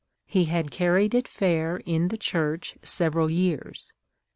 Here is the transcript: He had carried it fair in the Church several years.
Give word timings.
He 0.25 0.45
had 0.45 0.71
carried 0.71 1.13
it 1.13 1.27
fair 1.27 1.77
in 1.77 2.07
the 2.07 2.17
Church 2.17 2.75
several 2.81 3.29
years. 3.29 3.93